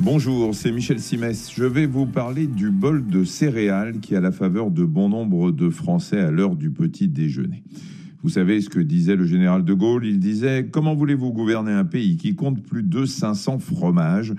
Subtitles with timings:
[0.00, 1.50] Bonjour, c'est Michel Simès.
[1.54, 5.52] Je vais vous parler du bol de céréales qui a la faveur de bon nombre
[5.52, 7.64] de Français à l'heure du petit déjeuner.
[8.22, 11.86] Vous savez ce que disait le général de Gaulle Il disait Comment voulez-vous gouverner un
[11.86, 14.34] pays qui compte plus de 500 fromages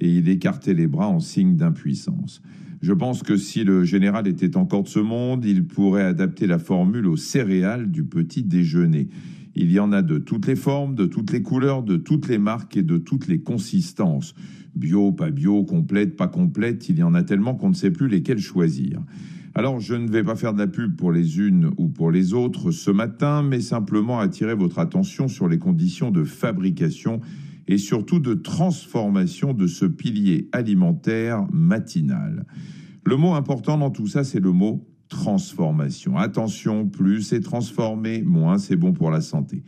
[0.00, 2.40] Et il écartait les bras en signe d'impuissance?
[2.80, 6.58] Je pense que si le général était encore de ce monde, il pourrait adapter la
[6.58, 9.08] formule aux céréales du petit déjeuner.
[9.54, 12.38] Il y en a de toutes les formes, de toutes les couleurs, de toutes les
[12.38, 14.34] marques et de toutes les consistances.
[14.74, 18.08] Bio, pas bio, complète, pas complète, il y en a tellement qu'on ne sait plus
[18.08, 19.02] lesquelles choisir.
[19.54, 22.32] Alors je ne vais pas faire de la pub pour les unes ou pour les
[22.32, 27.20] autres ce matin, mais simplement attirer votre attention sur les conditions de fabrication
[27.68, 32.46] et surtout de transformation de ce pilier alimentaire matinal.
[33.04, 36.16] Le mot important dans tout ça, c'est le mot transformation.
[36.16, 39.62] Attention, plus c'est transformé, moins c'est bon pour la santé.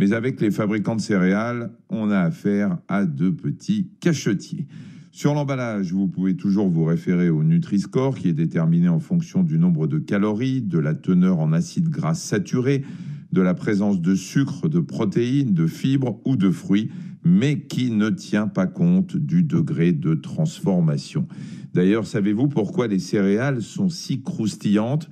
[0.00, 4.66] Mais avec les fabricants de céréales, on a affaire à de petits cachetiers.
[5.12, 9.58] Sur l'emballage, vous pouvez toujours vous référer au Nutri-Score qui est déterminé en fonction du
[9.58, 12.82] nombre de calories, de la teneur en acides gras saturés,
[13.30, 16.90] de la présence de sucre, de protéines, de fibres ou de fruits,
[17.22, 21.28] mais qui ne tient pas compte du degré de transformation.
[21.74, 25.10] D'ailleurs, savez-vous pourquoi les céréales sont si croustillantes?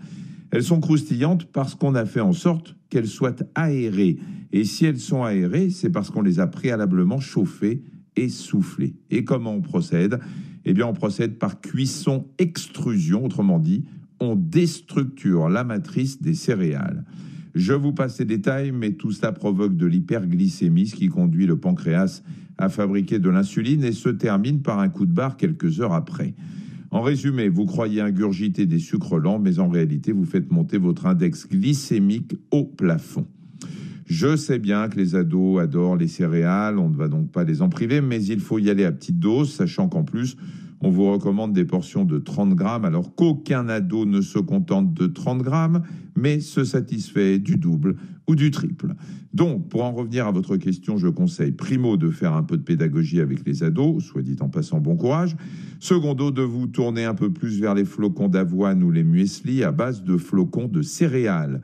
[0.50, 4.18] Elles sont croustillantes parce qu'on a fait en sorte qu'elles soient aérées.
[4.52, 7.82] Et si elles sont aérées, c'est parce qu'on les a préalablement chauffées
[8.16, 8.96] et soufflées.
[9.10, 10.18] Et comment on procède?
[10.64, 13.84] Eh bien, on procède par cuisson-extrusion, autrement dit,
[14.20, 17.04] on déstructure la matrice des céréales.
[17.54, 21.58] Je vous passe les détails, mais tout cela provoque de l'hyperglycémie, ce qui conduit le
[21.58, 22.22] pancréas
[22.56, 26.34] à fabriquer de l'insuline et se termine par un coup de barre quelques heures après.
[26.90, 31.06] En résumé, vous croyez ingurgiter des sucres lents, mais en réalité, vous faites monter votre
[31.06, 33.26] index glycémique au plafond.
[34.08, 37.60] Je sais bien que les ados adorent les céréales, on ne va donc pas les
[37.60, 40.38] en priver, mais il faut y aller à petite dose, sachant qu'en plus,
[40.80, 45.08] on vous recommande des portions de 30 grammes, alors qu'aucun ado ne se contente de
[45.08, 45.82] 30 grammes,
[46.16, 48.94] mais se satisfait du double ou du triple.
[49.34, 52.62] Donc, pour en revenir à votre question, je conseille primo de faire un peu de
[52.62, 55.36] pédagogie avec les ados, soit dit en passant bon courage.
[55.80, 59.70] Secondo, de vous tourner un peu plus vers les flocons d'avoine ou les muesli à
[59.70, 61.60] base de flocons de céréales.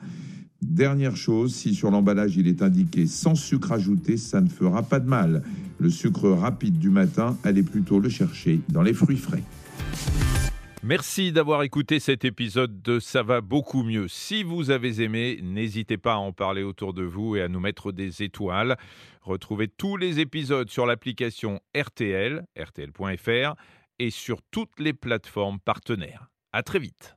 [0.63, 5.01] Dernière chose, si sur l'emballage il est indiqué sans sucre ajouté, ça ne fera pas
[5.01, 5.43] de mal.
[5.79, 9.43] Le sucre rapide du matin, allez plutôt le chercher dans les fruits frais.
[10.83, 14.07] Merci d'avoir écouté cet épisode de Ça va beaucoup mieux.
[14.07, 17.59] Si vous avez aimé, n'hésitez pas à en parler autour de vous et à nous
[17.59, 18.77] mettre des étoiles.
[19.23, 23.55] Retrouvez tous les épisodes sur l'application RTL, rtl.fr
[23.99, 26.31] et sur toutes les plateformes partenaires.
[26.53, 27.17] À très vite.